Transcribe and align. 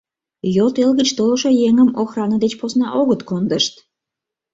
Йот 0.55 0.75
эл 0.83 0.91
гыч 0.99 1.09
толшо 1.17 1.49
еҥым 1.67 1.89
охрана 2.01 2.37
деч 2.43 2.53
посна 2.59 2.87
огыт 3.01 3.21
кондышт. 3.29 3.73